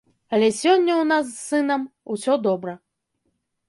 Але 0.37 0.47
сёння 0.61 0.93
ў 0.95 1.09
нас 1.11 1.23
з 1.33 1.39
сынам 1.51 1.87
усё 2.17 2.43
добра. 2.51 2.73